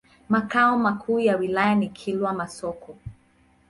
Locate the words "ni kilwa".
1.75-2.33